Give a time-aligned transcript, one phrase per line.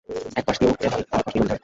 [0.39, 1.59] একপাশ দিয়ে উঠতে হয়, আরেক পাশ দিয়ে নামতে হয়।